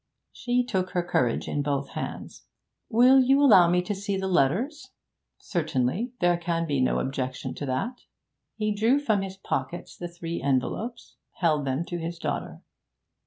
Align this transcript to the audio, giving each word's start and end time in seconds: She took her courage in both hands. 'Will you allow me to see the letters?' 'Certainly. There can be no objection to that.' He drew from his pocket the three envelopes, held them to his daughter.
She 0.33 0.63
took 0.63 0.93
her 0.93 1.03
courage 1.03 1.47
in 1.47 1.61
both 1.61 1.89
hands. 1.89 2.45
'Will 2.89 3.19
you 3.21 3.39
allow 3.39 3.69
me 3.69 3.83
to 3.83 3.93
see 3.93 4.17
the 4.17 4.27
letters?' 4.27 4.89
'Certainly. 5.37 6.11
There 6.19 6.37
can 6.37 6.65
be 6.65 6.81
no 6.81 6.97
objection 6.97 7.53
to 7.53 7.67
that.' 7.67 8.05
He 8.55 8.73
drew 8.73 8.97
from 8.97 9.21
his 9.21 9.37
pocket 9.37 9.91
the 9.99 10.07
three 10.07 10.41
envelopes, 10.41 11.17
held 11.33 11.65
them 11.65 11.85
to 11.85 11.99
his 11.99 12.17
daughter. 12.17 12.63